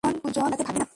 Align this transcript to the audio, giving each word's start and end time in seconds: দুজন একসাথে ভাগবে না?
দুজন 0.03 0.43
একসাথে 0.45 0.63
ভাগবে 0.67 0.79
না? 0.79 0.87